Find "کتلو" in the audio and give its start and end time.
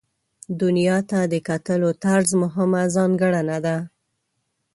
1.49-1.89